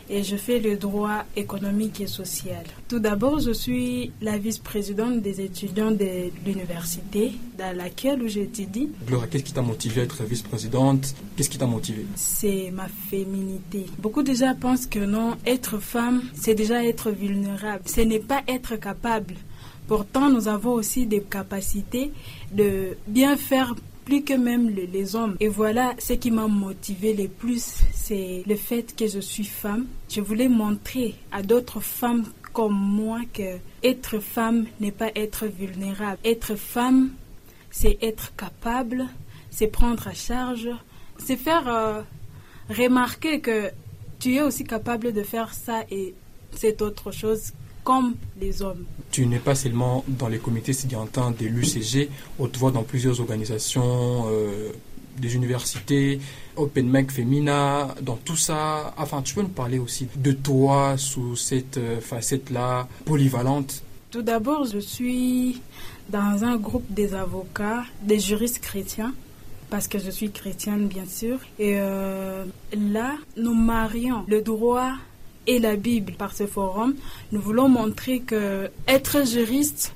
et 0.08 0.22
je 0.22 0.36
fais 0.36 0.60
le 0.60 0.76
droit 0.76 1.24
économique 1.36 2.00
et 2.00 2.06
social. 2.06 2.64
Tout 2.88 2.98
d'abord, 2.98 3.40
je 3.40 3.52
suis 3.52 4.12
la 4.20 4.38
vice-présidente 4.38 5.20
des 5.20 5.40
étudiants 5.40 5.90
de 5.90 6.30
l'université 6.44 7.32
dans 7.58 7.76
laquelle 7.76 8.28
j'étudie. 8.28 8.90
Gloria, 9.06 9.26
qu'est-ce 9.26 9.44
qui 9.44 9.52
t'a 9.52 9.62
motivé 9.62 10.02
à 10.02 10.04
être 10.04 10.22
vice-présidente? 10.24 11.14
Qu'est-ce 11.36 11.50
qui 11.50 11.58
t'a 11.58 11.66
motivé? 11.66 12.06
C'est 12.14 12.70
ma 12.72 12.88
féminité. 12.88 13.86
Beaucoup 13.98 14.22
de 14.22 14.34
gens 14.34 14.54
pensent 14.54 14.86
que 14.86 15.00
non, 15.00 15.36
être 15.44 15.78
femme, 15.78 16.22
c'est 16.34 16.54
déjà 16.54 16.84
être 16.84 17.10
vulnérable. 17.10 17.82
Ce 17.86 18.00
n'est 18.00 18.20
pas 18.20 18.42
être 18.48 18.76
capable. 18.76 19.34
Pourtant, 19.86 20.30
nous 20.30 20.48
avons 20.48 20.72
aussi 20.72 21.06
des 21.06 21.20
capacités 21.20 22.12
de 22.52 22.96
bien 23.06 23.36
faire 23.36 23.74
plus 24.06 24.22
que 24.22 24.32
même 24.34 24.70
le- 24.74 24.84
les 24.96 25.14
hommes. 25.16 25.36
Et 25.40 25.48
voilà 25.48 25.94
ce 25.98 26.14
qui 26.14 26.30
m'a 26.30 26.46
motivé 26.46 27.12
le 27.12 27.28
plus, 27.28 27.64
c'est 27.92 28.42
le 28.46 28.56
fait 28.56 28.94
que 28.96 29.06
je 29.06 29.18
suis 29.20 29.44
femme. 29.44 29.86
Je 30.08 30.20
voulais 30.22 30.48
montrer 30.48 31.16
à 31.32 31.42
d'autres 31.42 31.80
femmes 31.80 32.24
comme 32.54 32.72
moi 33.00 33.20
que 33.34 33.58
être 33.82 34.18
femme 34.20 34.64
n'est 34.80 34.92
pas 35.02 35.10
être 35.14 35.46
vulnérable. 35.46 36.18
Être 36.24 36.54
femme, 36.54 37.10
c'est 37.70 37.98
être 38.00 38.34
capable, 38.36 39.04
c'est 39.50 39.66
prendre 39.66 40.06
à 40.08 40.14
charge, 40.14 40.68
c'est 41.18 41.36
faire 41.36 41.66
euh, 41.68 42.00
remarquer 42.70 43.40
que 43.40 43.70
tu 44.20 44.34
es 44.36 44.40
aussi 44.42 44.64
capable 44.64 45.12
de 45.12 45.22
faire 45.22 45.52
ça 45.52 45.84
et 45.90 46.14
c'est 46.52 46.80
autre 46.80 47.10
chose 47.10 47.52
comme 47.86 48.16
les 48.40 48.62
hommes. 48.62 48.84
Tu 49.12 49.26
n'es 49.26 49.38
pas 49.38 49.54
seulement 49.54 50.04
dans 50.08 50.26
les 50.26 50.38
comités 50.38 50.72
étudiantins 50.72 51.30
de 51.30 51.46
l'UCG, 51.46 52.10
on 52.40 52.48
te 52.48 52.58
voit 52.58 52.72
dans 52.72 52.82
plusieurs 52.82 53.20
organisations, 53.20 54.26
euh, 54.28 54.72
des 55.16 55.36
universités, 55.36 56.18
Open 56.56 56.90
Mic 56.90 57.12
Femina, 57.12 57.94
dans 58.02 58.16
tout 58.16 58.36
ça. 58.36 58.92
Enfin, 58.98 59.22
tu 59.22 59.36
peux 59.36 59.42
nous 59.42 59.48
parler 59.48 59.78
aussi 59.78 60.08
de 60.16 60.32
toi 60.32 60.96
sous 60.98 61.36
cette 61.36 61.78
euh, 61.78 62.00
facette-là 62.00 62.88
polyvalente 63.04 63.84
Tout 64.10 64.22
d'abord, 64.22 64.64
je 64.64 64.80
suis 64.80 65.62
dans 66.10 66.42
un 66.42 66.56
groupe 66.56 66.90
des 66.90 67.14
avocats, 67.14 67.84
des 68.02 68.18
juristes 68.18 68.58
chrétiens, 68.58 69.14
parce 69.70 69.86
que 69.86 70.00
je 70.00 70.10
suis 70.10 70.32
chrétienne, 70.32 70.88
bien 70.88 71.06
sûr. 71.06 71.38
Et 71.60 71.74
euh, 71.78 72.44
là, 72.76 73.14
nous 73.36 73.54
marions 73.54 74.24
le 74.26 74.42
droit 74.42 74.94
et 75.46 75.58
la 75.58 75.76
Bible 75.76 76.12
par 76.12 76.32
ce 76.34 76.46
forum. 76.46 76.94
Nous 77.32 77.40
voulons 77.40 77.68
montrer 77.68 78.20
que 78.20 78.70
être 78.86 79.26
juriste 79.26 79.94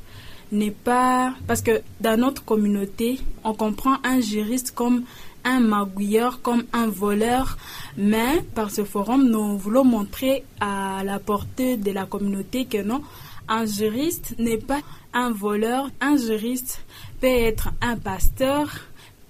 n'est 0.52 0.70
pas... 0.70 1.34
Parce 1.46 1.62
que 1.62 1.82
dans 2.00 2.18
notre 2.18 2.44
communauté, 2.44 3.20
on 3.44 3.54
comprend 3.54 3.96
un 4.04 4.20
juriste 4.20 4.72
comme 4.74 5.04
un 5.44 5.60
magouilleur, 5.60 6.42
comme 6.42 6.64
un 6.72 6.86
voleur, 6.88 7.56
mais 7.96 8.42
par 8.54 8.70
ce 8.70 8.84
forum, 8.84 9.28
nous 9.28 9.56
voulons 9.56 9.84
montrer 9.84 10.44
à 10.60 11.02
la 11.04 11.18
portée 11.18 11.76
de 11.76 11.90
la 11.92 12.04
communauté 12.04 12.66
que 12.66 12.82
non, 12.82 13.02
un 13.48 13.64
juriste 13.64 14.34
n'est 14.38 14.58
pas 14.58 14.80
un 15.12 15.30
voleur, 15.30 15.90
un 16.00 16.16
juriste 16.16 16.84
peut 17.20 17.26
être 17.26 17.70
un 17.80 17.96
pasteur, 17.96 18.70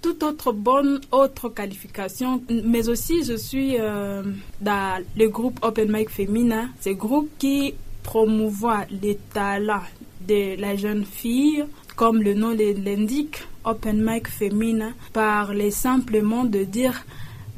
toute 0.03 0.23
autre 0.23 0.53
bonne 0.53 1.01
autre 1.13 1.49
qualification. 1.49 2.43
Mais 2.65 2.89
aussi, 2.89 3.25
je 3.25 3.35
suis 3.35 3.77
euh, 3.79 4.23
dans 4.61 5.03
le 5.17 5.29
groupe 5.29 5.59
Open 5.63 5.91
Mic 5.91 6.11
Femina, 6.11 6.69
ce 6.81 6.91
groupe 6.91 7.31
qui 7.39 7.75
promouvoit 8.03 8.85
les 9.03 9.19
talents 9.33 9.83
de 10.27 10.61
la 10.61 10.77
jeune 10.77 11.05
fille, 11.05 11.65
comme 11.97 12.23
le 12.23 12.35
nom 12.35 12.51
l'indique, 12.51 13.43
Open 13.65 14.03
Mic 14.03 14.29
Femina, 14.29 14.91
parler 15.13 15.71
simplement 15.71 16.45
de 16.45 16.65
dire 16.65 17.05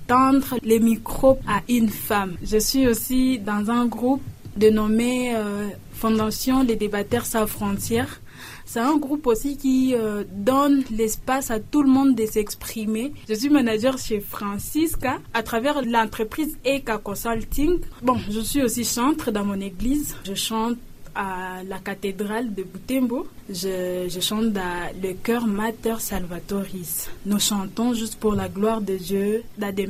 tendre 0.06 0.56
les 0.62 0.80
micros 0.80 1.38
à 1.46 1.60
une 1.68 1.88
femme. 1.88 2.34
Je 2.42 2.58
suis 2.58 2.86
aussi 2.88 3.38
dans 3.38 3.70
un 3.70 3.86
groupe 3.86 4.22
dénommé 4.56 5.34
euh, 5.34 5.68
Fondation 5.92 6.62
Les 6.64 6.76
débatteurs 6.76 7.26
sans 7.26 7.46
frontières. 7.46 8.20
C'est 8.64 8.80
un 8.80 8.96
groupe 8.96 9.26
aussi 9.26 9.56
qui 9.56 9.94
euh, 9.94 10.24
donne 10.30 10.84
l'espace 10.90 11.50
à 11.50 11.60
tout 11.60 11.82
le 11.82 11.90
monde 11.90 12.14
de 12.14 12.26
s'exprimer. 12.26 13.12
Je 13.28 13.34
suis 13.34 13.50
manager 13.50 13.98
chez 13.98 14.20
Francisca 14.20 15.18
à 15.34 15.42
travers 15.42 15.82
l'entreprise 15.82 16.56
Eka 16.64 16.98
Consulting. 16.98 17.78
Bon, 18.02 18.18
je 18.30 18.40
suis 18.40 18.62
aussi 18.62 18.84
chantre 18.84 19.30
dans 19.30 19.44
mon 19.44 19.60
église. 19.60 20.16
Je 20.24 20.34
chante 20.34 20.78
à 21.14 21.62
la 21.68 21.78
cathédrale 21.78 22.54
de 22.54 22.62
Butembo. 22.62 23.26
Je, 23.48 24.08
chante 24.20 24.52
dans 24.52 24.90
le 25.02 25.12
chœur 25.14 25.46
Mater 25.46 25.96
Salvatoris. 25.98 27.08
Nous 27.26 27.38
chantons 27.38 27.94
juste 27.94 28.16
pour 28.16 28.34
la 28.34 28.48
gloire 28.48 28.80
de 28.80 28.96
Dieu, 28.96 29.42
dans 29.58 29.74
des. 29.74 29.88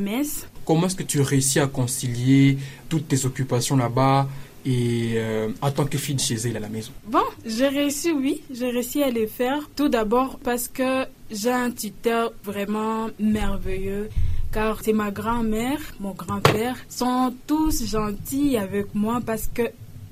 Comment 0.65 0.87
est-ce 0.87 0.97
que 0.97 1.03
tu 1.03 1.21
réussis 1.21 1.61
à 1.61 1.67
concilier 1.67 2.59
toutes 2.89 3.09
tes 3.09 3.25
occupations 3.27 3.77
là-bas 3.77 4.29
et 4.65 5.15
euh, 5.17 5.49
en 5.61 5.71
tant 5.71 5.87
que 5.87 5.99
fille 5.99 6.19
chez 6.19 6.35
elle 6.35 6.57
à 6.57 6.61
la 6.61 6.69
maison 6.69 6.93
Bon, 7.07 7.25
j'ai 7.45 7.69
réussi, 7.69 8.13
oui, 8.13 8.43
j'ai 8.51 8.71
réussi 8.71 9.03
à 9.03 9.11
le 9.11 9.27
faire. 9.27 9.69
Tout 9.75 9.89
d'abord 9.89 10.39
parce 10.43 10.69
que 10.69 11.05
j'ai 11.31 11.51
un 11.51 11.71
tuteur 11.71 12.33
vraiment 12.45 13.09
merveilleux. 13.19 14.09
Car 14.53 14.81
c'est 14.83 14.93
ma 14.93 15.11
grand-mère, 15.11 15.81
mon 15.99 16.13
grand-père, 16.13 16.77
sont 16.89 17.35
tous 17.47 17.87
gentils 17.87 18.57
avec 18.59 18.95
moi 18.95 19.21
parce 19.25 19.49
que 19.53 19.63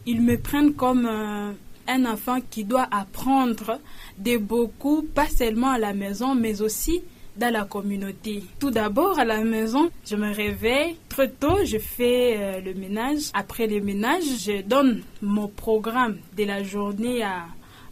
ils 0.07 0.23
me 0.23 0.39
prennent 0.39 0.73
comme 0.73 1.07
euh, 1.07 1.53
un 1.87 2.05
enfant 2.07 2.39
qui 2.51 2.65
doit 2.65 2.89
apprendre 2.91 3.79
de 4.19 4.39
beaucoup, 4.39 5.03
pas 5.03 5.29
seulement 5.29 5.71
à 5.71 5.79
la 5.79 5.93
maison, 5.93 6.35
mais 6.35 6.63
aussi 6.63 7.03
dans 7.41 7.53
la 7.53 7.65
communauté. 7.65 8.45
Tout 8.59 8.71
d'abord, 8.71 9.19
à 9.19 9.25
la 9.25 9.43
maison, 9.43 9.91
je 10.07 10.15
me 10.15 10.33
réveille 10.33 10.97
très 11.09 11.29
tôt, 11.29 11.57
je 11.65 11.79
fais 11.79 12.37
euh, 12.39 12.61
le 12.61 12.75
ménage. 12.75 13.31
Après 13.33 13.67
le 13.67 13.81
ménage, 13.81 14.25
je 14.45 14.61
donne 14.63 15.03
mon 15.23 15.49
programme 15.49 16.19
de 16.37 16.45
la 16.45 16.63
journée 16.63 17.23
à, 17.23 17.47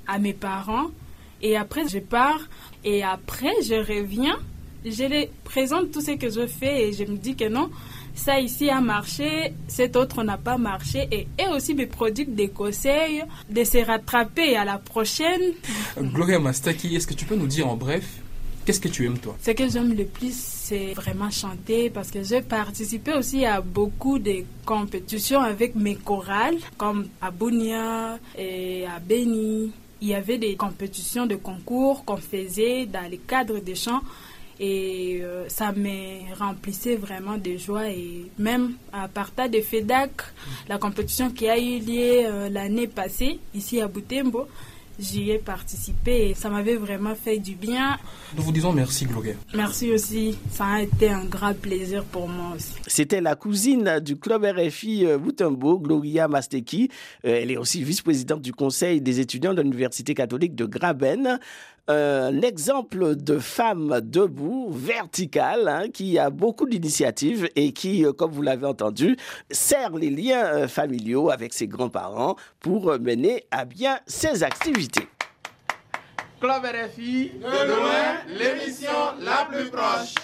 à 0.07 0.19
mes 0.19 0.35
parents. 0.35 0.89
Et 1.41 1.57
après, 1.57 1.89
je 1.89 1.99
pars. 1.99 2.43
Et 2.85 3.03
après, 3.03 3.55
je 3.63 3.75
reviens. 3.75 4.39
Je 4.85 5.05
les 5.05 5.31
présente 5.45 5.91
tout 5.93 6.03
ce 6.03 6.13
que 6.13 6.29
je 6.29 6.47
fais 6.47 6.89
et 6.89 6.93
je 6.93 7.05
me 7.05 7.17
dis 7.17 7.35
que 7.35 7.49
non, 7.49 7.69
ça 8.15 8.39
ici 8.39 8.71
a 8.71 8.81
marché, 8.81 9.53
cet 9.67 9.97
autre 9.97 10.23
n'a 10.23 10.37
pas 10.37 10.57
marché. 10.57 11.09
Et, 11.11 11.27
et 11.39 11.49
aussi 11.49 11.75
me 11.75 11.87
produire 11.87 12.29
des 12.29 12.49
conseils, 12.49 13.25
de 13.51 13.65
se 13.65 13.79
rattraper 13.79 14.57
à 14.57 14.65
la 14.65 14.79
prochaine. 14.79 15.55
Gloria 16.01 16.39
Mastaki, 16.39 16.95
est-ce 16.95 17.07
que 17.07 17.15
tu 17.15 17.25
peux 17.25 17.35
nous 17.35 17.49
dire 17.49 17.67
en 17.67 17.77
bref 17.77 18.21
Qu'est-ce 18.69 18.81
que 18.81 18.89
tu 18.89 19.07
aimes 19.07 19.17
toi? 19.19 19.35
Ce 19.41 19.53
que 19.53 19.67
j'aime 19.67 19.95
le 19.95 20.05
plus, 20.05 20.35
c'est 20.37 20.93
vraiment 20.93 21.31
chanter 21.31 21.89
parce 21.89 22.11
que 22.11 22.23
j'ai 22.23 22.43
participé 22.43 23.15
aussi 23.15 23.47
à 23.47 23.63
beaucoup 23.63 24.19
de 24.19 24.45
compétitions 24.67 25.41
avec 25.41 25.75
mes 25.75 25.95
chorales, 25.95 26.59
comme 26.77 27.09
à 27.23 27.31
Bounia 27.31 28.19
et 28.37 28.85
à 28.85 28.99
Beni. 29.01 29.73
Il 30.03 30.09
y 30.09 30.15
avait 30.15 30.37
des 30.37 30.55
compétitions 30.57 31.25
de 31.25 31.37
concours 31.37 32.05
qu'on 32.05 32.19
faisait 32.19 32.85
dans 32.85 33.11
le 33.11 33.17
cadre 33.17 33.59
des 33.61 33.75
chants 33.75 34.03
et 34.61 35.21
euh, 35.23 35.49
ça 35.49 35.73
me 35.73 36.35
remplissait 36.39 36.97
vraiment 36.97 37.39
de 37.39 37.57
joie 37.57 37.89
et 37.89 38.27
même 38.39 38.75
à 38.93 39.09
partir 39.09 39.49
de 39.49 39.63
FEDAC, 39.63 40.11
la 40.69 40.77
compétition 40.77 41.31
qui 41.31 41.49
a 41.49 41.59
eu 41.59 41.79
lieu 41.79 42.27
euh, 42.27 42.49
l'année 42.51 42.87
passée 42.87 43.39
ici 43.55 43.81
à 43.81 43.89
Butembo, 43.89 44.47
j'y 44.99 45.31
ai 45.31 45.39
participé 45.39 46.31
et 46.31 46.35
ça 46.35 46.49
m'avait 46.49 46.77
vraiment 46.77 47.15
fait 47.15 47.39
du 47.39 47.55
bien. 47.55 47.99
Nous 48.37 48.43
vous 48.43 48.53
disons 48.53 48.73
merci, 48.73 49.07
Gloria. 49.07 49.35
Merci 49.55 49.93
aussi. 49.93 50.39
Ça 50.51 50.67
a 50.67 50.83
été 50.83 51.11
un 51.11 51.25
grand 51.25 51.55
plaisir 51.55 52.05
pour 52.05 52.29
moi 52.29 52.57
aussi. 52.57 52.75
C'était 52.87 53.21
la 53.21 53.37
cousine 53.37 54.01
du 54.01 54.17
club 54.17 54.45
RFI 54.45 55.07
Boutembo, 55.19 55.79
Gloria 55.79 56.29
Masteki. 56.29 56.91
Elle 57.23 57.51
est 57.51 57.57
aussi 57.57 57.83
vice-présidente 57.83 58.43
du 58.43 58.53
conseil 58.53 59.01
des 59.01 59.21
étudiants 59.21 59.55
de 59.55 59.63
l'Université 59.63 60.15
catholique 60.15 60.55
de 60.55 60.67
Graben 60.67 61.39
un 61.89 62.43
exemple 62.43 63.17
de 63.17 63.39
femme 63.39 64.01
debout, 64.03 64.69
verticale, 64.71 65.69
hein, 65.69 65.89
qui 65.93 66.19
a 66.19 66.29
beaucoup 66.29 66.67
d'initiatives 66.67 67.49
et 67.57 67.73
qui, 67.73 68.05
euh, 68.05 68.13
comme 68.13 68.31
vous 68.31 68.43
l'avez 68.43 68.67
entendu, 68.67 69.17
sert 69.51 69.97
les 69.97 70.11
liens 70.11 70.45
euh, 70.45 70.69
familiaux 70.69 71.31
avec 71.31 71.55
ses 71.55 71.67
grands-parents 71.67 72.37
pour 72.61 72.91
euh, 72.91 72.99
mener 72.99 73.47
à 73.51 73.65
bien 73.65 73.99
ses 74.07 74.43
activités. 74.43 75.09
Club 76.41 76.63
RFI, 76.63 77.33
de 77.41 77.69
loin, 77.69 78.19
l'émission 78.29 78.93
la 79.21 79.47
plus 79.51 79.71
proche. 79.71 80.15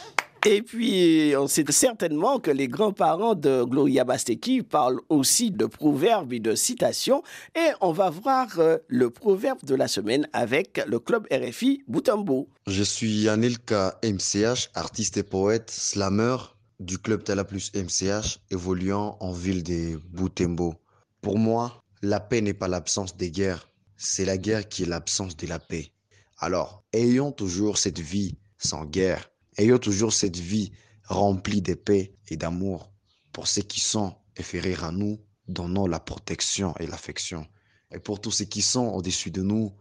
Et 0.46 0.60
puis, 0.60 1.32
on 1.38 1.46
sait 1.46 1.64
certainement 1.70 2.38
que 2.38 2.50
les 2.50 2.68
grands-parents 2.68 3.34
de 3.34 3.64
Gloria 3.64 4.04
Basteki 4.04 4.62
parlent 4.62 5.00
aussi 5.08 5.50
de 5.50 5.64
proverbes 5.64 6.34
et 6.34 6.38
de 6.40 6.54
citations. 6.54 7.22
Et 7.56 7.70
on 7.80 7.92
va 7.92 8.10
voir 8.10 8.48
euh, 8.58 8.76
le 8.88 9.08
proverbe 9.08 9.64
de 9.64 9.74
la 9.74 9.88
semaine 9.88 10.28
avec 10.34 10.82
le 10.86 10.98
club 10.98 11.26
RFI 11.32 11.82
Boutambo. 11.88 12.50
Je 12.66 12.82
suis 12.82 13.26
Anilka 13.26 13.98
MCH, 14.04 14.68
artiste 14.74 15.16
et 15.16 15.22
poète, 15.22 15.70
slammer 15.70 16.36
du 16.78 16.98
club 16.98 17.24
Tala 17.24 17.44
Plus 17.44 17.72
MCH, 17.74 18.38
évoluant 18.50 19.16
en 19.20 19.32
ville 19.32 19.62
de 19.62 19.98
Boutembo. 20.12 20.74
Pour 21.22 21.38
moi, 21.38 21.82
la 22.02 22.20
paix 22.20 22.42
n'est 22.42 22.52
pas 22.52 22.68
l'absence 22.68 23.16
des 23.16 23.30
guerres, 23.30 23.70
c'est 23.96 24.26
la 24.26 24.36
guerre 24.36 24.68
qui 24.68 24.82
est 24.82 24.86
l'absence 24.86 25.38
de 25.38 25.46
la 25.46 25.58
paix. 25.58 25.90
Alors, 26.36 26.82
ayons 26.92 27.32
toujours 27.32 27.78
cette 27.78 28.00
vie 28.00 28.36
sans 28.58 28.84
guerre 28.84 29.30
Ayons 29.56 29.78
toujours 29.78 30.12
cette 30.12 30.36
vie 30.36 30.72
remplie 31.04 31.62
de 31.62 31.74
paix 31.74 32.14
et 32.28 32.36
d'amour 32.36 32.90
pour 33.32 33.46
ceux 33.46 33.62
qui 33.62 33.80
sont 33.80 34.16
inférieurs 34.38 34.84
à 34.84 34.92
nous, 34.92 35.20
donnons 35.48 35.86
la 35.86 36.00
protection 36.00 36.74
et 36.78 36.86
l'affection. 36.86 37.46
Et 37.92 37.98
pour 37.98 38.20
tous 38.20 38.30
ceux 38.30 38.44
qui 38.46 38.62
sont 38.62 38.86
au-dessus 38.88 39.30
de 39.30 39.42
nous, 39.42 39.72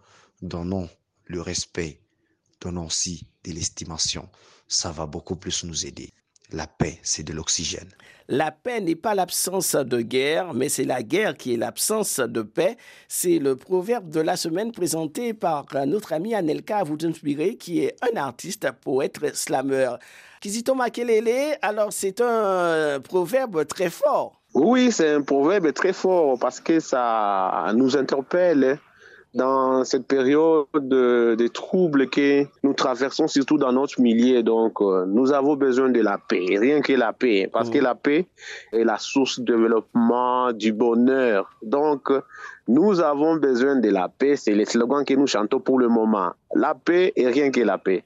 donnons 0.42 0.90
le 1.26 1.42
respect, 1.42 2.02
donnons 2.62 2.86
aussi 2.86 3.28
de 3.44 3.52
l'estimation. 3.52 4.30
Ça 4.68 4.92
va 4.92 5.06
beaucoup 5.06 5.36
plus 5.36 5.64
nous 5.64 5.86
aider. 5.86 6.14
La 6.54 6.68
paix, 6.68 7.00
c'est 7.02 7.24
de 7.24 7.34
l'oxygène. 7.34 7.90
La 8.28 8.52
paix 8.52 8.80
n'est 8.80 8.96
pas 8.96 9.16
l'absence 9.16 9.76
de 9.76 10.02
guerre, 10.02 10.54
mais 10.54 10.70
c'est 10.70 10.84
la 10.84 11.02
guerre 11.02 11.36
qui 11.36 11.56
est 11.56 11.58
l'absence 11.58 12.20
de 12.20 12.44
paix. 12.44 12.78
C'est 13.08 13.40
le 13.40 13.56
proverbe 13.56 14.12
de 14.12 14.22
la 14.22 14.38
semaine 14.38 14.72
présenté 14.72 15.34
par 15.34 15.66
notre 15.88 16.14
ami 16.14 16.36
Anelka 16.36 16.84
Woutenspiré, 16.84 17.56
qui 17.56 17.84
est 17.84 17.96
un 18.04 18.18
artiste, 18.18 18.72
poète, 18.84 19.20
slammer. 19.34 19.96
Kizito 20.42 20.76
Makelele, 20.76 21.58
alors 21.64 21.92
c'est 21.92 22.22
un 22.22 23.00
proverbe 23.02 23.66
très 23.66 23.90
fort. 23.90 24.40
Oui, 24.54 24.92
c'est 24.92 25.10
un 25.10 25.24
proverbe 25.24 25.74
très 25.74 25.94
fort 25.94 26.38
parce 26.38 26.60
que 26.60 26.80
ça 26.80 27.72
nous 27.74 27.98
interpelle 27.98 28.78
dans 29.34 29.84
cette 29.84 30.06
période 30.06 30.68
de, 30.76 31.36
de, 31.38 31.48
troubles 31.48 32.10
que 32.10 32.46
nous 32.74 32.78
traversons, 32.78 33.28
surtout 33.28 33.60
dans 33.60 33.72
notre 33.72 34.02
milieu. 34.02 34.42
Donc, 34.42 34.82
euh, 34.82 35.06
nous 35.06 35.32
avons 35.32 35.56
besoin 35.56 35.90
de 35.90 36.02
la 36.02 36.18
paix, 36.18 36.58
rien 36.58 36.82
que 36.82 36.94
la 36.94 37.14
paix, 37.14 37.48
parce 37.54 37.70
que 37.70 37.78
la 37.78 37.94
paix 37.94 38.26
est 38.72 38.84
la 38.84 38.98
source 38.98 39.40
de 39.40 39.54
développement, 39.54 40.52
du 40.52 40.74
bonheur. 40.74 41.56
Donc, 41.62 42.12
nous 42.68 43.00
avons 43.00 43.36
besoin 43.36 43.76
de 43.76 43.90
la 43.90 44.10
paix, 44.10 44.36
c'est 44.36 44.56
le 44.56 44.66
slogan 44.66 45.06
que 45.06 45.14
nous 45.14 45.28
chantons 45.28 45.60
pour 45.60 45.78
le 45.78 45.88
moment. 45.88 46.32
La 46.56 46.74
paix 46.74 47.14
et 47.16 47.28
rien 47.28 47.52
que 47.52 47.62
la 47.62 47.78
paix. 47.78 48.04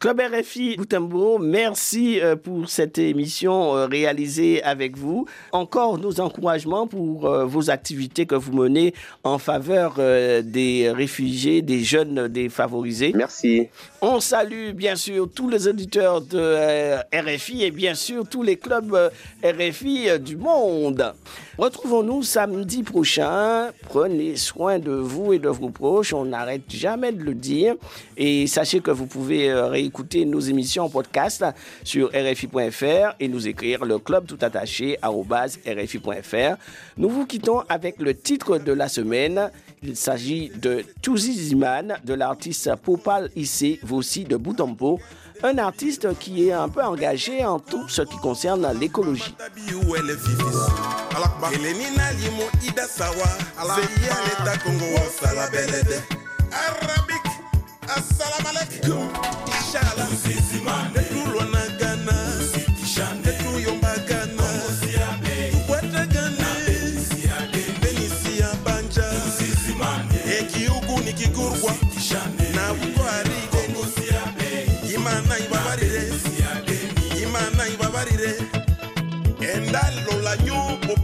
Club 0.00 0.18
RFI 0.18 0.76
Boutembo, 0.76 1.36
merci 1.36 2.22
euh, 2.22 2.34
pour 2.34 2.70
cette 2.70 2.96
émission 2.96 3.76
euh, 3.76 3.84
réalisée 3.84 4.62
avec 4.62 4.96
vous. 4.96 5.26
Encore 5.52 5.98
nos 5.98 6.20
encouragements 6.20 6.86
pour 6.86 7.26
euh, 7.26 7.44
vos 7.44 7.68
activités 7.68 8.24
que 8.24 8.34
vous 8.34 8.54
menez 8.54 8.94
en 9.24 9.36
faveur 9.36 9.96
des 10.42 10.90
réfugiés, 10.90 11.60
des 11.60 11.84
jeunes 11.84 12.28
défavorisés. 12.28 13.12
Merci. 13.14 13.68
On 14.00 14.20
salue 14.20 14.70
bien 14.70 14.96
sûr 14.96 15.28
tous 15.34 15.50
les 15.50 15.68
auditeurs 15.68 16.22
de 16.22 16.96
RFI 17.14 17.64
et 17.64 17.70
bien 17.70 17.92
sûr 17.94 18.26
tous 18.26 18.42
les 18.42 18.56
clubs 18.56 19.10
RFI 19.44 20.18
du 20.18 20.38
monde. 20.38 21.12
Retrouvons-nous 21.58 22.22
samedi 22.22 22.82
prochain. 22.82 23.68
Prenez 23.82 24.36
soin 24.36 24.78
de 24.78 24.92
vous 24.92 25.34
et 25.34 25.38
de 25.38 25.50
vos 25.50 25.68
proches. 25.68 26.14
On 26.14 26.24
n'arrête 26.24 26.62
jamais 26.70 27.12
de 27.12 27.22
le 27.22 27.34
dire. 27.34 27.74
Et 28.16 28.46
sachez 28.46 28.80
que 28.80 28.90
vous 28.90 29.04
pouvez 29.04 29.50
écouter 29.90 30.24
nos 30.24 30.38
émissions 30.38 30.84
en 30.84 30.88
podcast 30.88 31.44
sur 31.82 32.10
RFI.fr 32.10 33.16
et 33.18 33.26
nous 33.26 33.48
écrire 33.48 33.84
le 33.84 33.98
club 33.98 34.24
tout 34.24 34.38
attaché 34.40 34.96
RFI.fr. 35.02 36.54
Nous 36.96 37.08
vous 37.08 37.26
quittons 37.26 37.62
avec 37.68 37.98
le 37.98 38.14
titre 38.14 38.58
de 38.58 38.72
la 38.72 38.88
semaine. 38.88 39.50
Il 39.82 39.96
s'agit 39.96 40.52
de 40.54 40.84
Touzi 41.02 41.32
Ziman 41.32 41.96
de 42.04 42.14
l'artiste 42.14 42.70
Popal 42.76 43.30
Issé, 43.34 43.80
aussi 43.90 44.22
de 44.24 44.36
Boutampo 44.36 45.00
un 45.42 45.56
artiste 45.56 46.18
qui 46.18 46.46
est 46.48 46.52
un 46.52 46.68
peu 46.68 46.82
engagé 46.82 47.44
en 47.44 47.58
tout 47.58 47.88
ce 47.88 48.02
qui 48.02 48.16
concerne 48.18 48.68
l'écologie. 48.78 49.34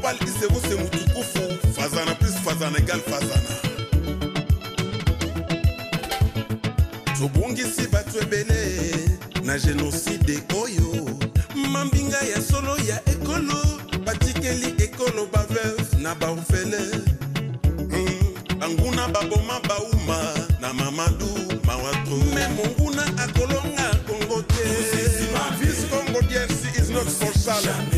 Nyo 0.07 0.19
popal 0.19 0.29
isebuse 0.29 0.75
mutukufu 0.75 1.73
fazana 1.75 2.14
plus 2.14 2.35
fazana 2.45 2.79
egal 2.79 3.01
fazana. 3.01 3.51
Tobungisi 7.19 7.88
bato 7.90 8.21
ebele 8.21 8.95
na 9.45 9.59
genocide 9.59 10.42
oyo 10.62 11.19
mambinga 11.73 12.19
ya 12.19 12.42
solo 12.42 12.77
ya 12.88 13.01
ekolo 13.11 13.81
batikeli 14.05 14.75
ekolo 14.85 15.27
baveuve 15.33 15.97
na 16.03 16.14
baorfele 16.14 16.79
mm, 17.79 18.59
banguna 18.59 19.09
baboma 19.09 19.61
bauma 19.69 20.35
na 20.61 20.73
mamadu 20.73 21.29
mawato 21.64 22.16
me 22.35 22.49
monguna 22.49 23.03
akolonga 23.19 23.95
kongo 24.07 24.42
te. 24.42 24.62
Vis 25.61 25.87
congo 25.90 26.21
drc 26.21 26.79
is 26.79 26.90
not 26.90 27.07
for 27.07 27.33
sala 27.38 27.73
and 27.73 27.95